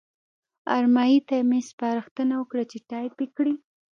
ارمایي 0.77 1.19
ته 1.27 1.35
مې 1.49 1.59
سپارښتنه 1.69 2.33
وکړه 2.37 2.63
چې 2.71 2.77
ټایپ 2.89 3.15
یې 3.23 3.27
کړي. 3.37 3.55